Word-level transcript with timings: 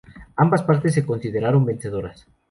Ambas 0.35 0.63
partes 0.63 0.95
se 0.95 1.05
consideraron 1.05 1.63
vencedoras. 1.63 2.25